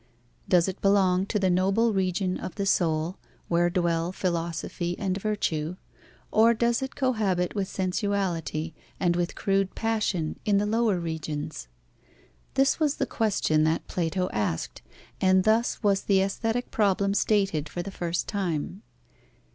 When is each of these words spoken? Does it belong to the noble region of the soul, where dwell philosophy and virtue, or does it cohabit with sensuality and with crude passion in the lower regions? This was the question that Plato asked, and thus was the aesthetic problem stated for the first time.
Does 0.49 0.67
it 0.67 0.81
belong 0.81 1.27
to 1.27 1.37
the 1.37 1.51
noble 1.51 1.93
region 1.93 2.35
of 2.39 2.55
the 2.55 2.65
soul, 2.65 3.19
where 3.49 3.69
dwell 3.69 4.11
philosophy 4.11 4.97
and 4.97 5.15
virtue, 5.15 5.75
or 6.31 6.55
does 6.55 6.81
it 6.81 6.95
cohabit 6.95 7.53
with 7.53 7.67
sensuality 7.67 8.73
and 8.99 9.15
with 9.15 9.35
crude 9.35 9.75
passion 9.75 10.39
in 10.43 10.57
the 10.57 10.65
lower 10.65 10.99
regions? 10.99 11.67
This 12.55 12.79
was 12.79 12.95
the 12.95 13.05
question 13.05 13.63
that 13.65 13.87
Plato 13.87 14.27
asked, 14.33 14.81
and 15.21 15.43
thus 15.43 15.83
was 15.83 16.01
the 16.01 16.19
aesthetic 16.21 16.71
problem 16.71 17.13
stated 17.13 17.69
for 17.69 17.83
the 17.83 17.91
first 17.91 18.27
time. 18.27 18.81